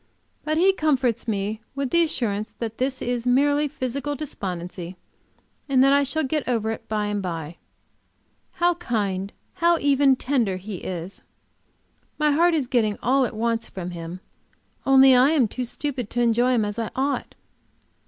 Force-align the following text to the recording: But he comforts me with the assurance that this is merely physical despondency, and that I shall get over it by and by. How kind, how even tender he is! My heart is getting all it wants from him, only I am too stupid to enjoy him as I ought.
But 0.43 0.57
he 0.57 0.73
comforts 0.73 1.27
me 1.27 1.61
with 1.75 1.91
the 1.91 2.03
assurance 2.03 2.53
that 2.57 2.79
this 2.79 3.03
is 3.03 3.27
merely 3.27 3.67
physical 3.67 4.15
despondency, 4.15 4.95
and 5.69 5.83
that 5.83 5.93
I 5.93 6.01
shall 6.03 6.23
get 6.23 6.49
over 6.49 6.71
it 6.71 6.89
by 6.89 7.05
and 7.05 7.21
by. 7.21 7.57
How 8.53 8.73
kind, 8.73 9.31
how 9.53 9.77
even 9.77 10.15
tender 10.15 10.57
he 10.57 10.77
is! 10.77 11.21
My 12.17 12.31
heart 12.31 12.55
is 12.55 12.65
getting 12.65 12.97
all 13.03 13.25
it 13.25 13.35
wants 13.35 13.69
from 13.69 13.91
him, 13.91 14.21
only 14.87 15.15
I 15.15 15.29
am 15.33 15.47
too 15.47 15.65
stupid 15.65 16.09
to 16.09 16.21
enjoy 16.23 16.53
him 16.55 16.65
as 16.65 16.79
I 16.79 16.89
ought. 16.95 17.35